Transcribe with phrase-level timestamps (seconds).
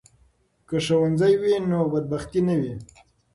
[0.67, 2.73] که ښوونځی وي نو بدبختي نه وي.